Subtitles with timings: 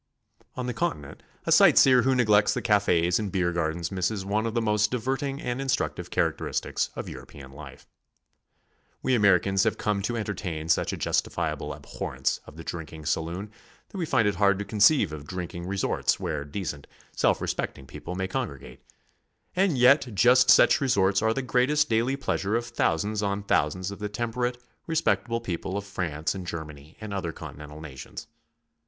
[0.55, 4.55] On the continent a sightseer who neglects the cafes and beer gardens misses one of
[4.55, 7.85] the most diverting and instructive characteristics of European life.
[9.03, 13.51] We Americans have come to entertain such a justifiable abhorrence of the drinking saloon
[13.89, 18.15] that we find it hard to conceive of drinking resorts where decent, self respecting people
[18.15, 18.81] may congregate,
[19.55, 23.99] and yet just such resorts are the..^reatest daily pleasure of thous ands on thousands of
[23.99, 24.57] the Temperate,
[24.87, 28.25] respectable people of France and Germany and other Continental nations.